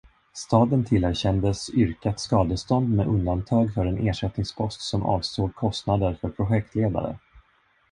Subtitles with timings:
[0.33, 7.17] Staden tillerkändes yrkat skadestånd med undantag för en ersättningspost som avsåg kostnader för projektledare.